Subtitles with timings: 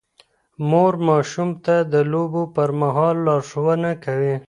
[0.69, 4.35] مور ماشوم ته د لوبو پر مهال لارښوونه کوي.